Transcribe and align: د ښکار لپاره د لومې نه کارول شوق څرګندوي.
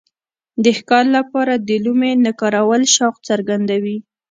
د 0.63 0.65
ښکار 0.77 1.05
لپاره 1.17 1.53
د 1.67 1.69
لومې 1.85 2.11
نه 2.25 2.31
کارول 2.41 2.81
شوق 2.95 3.15
څرګندوي. 3.29 3.97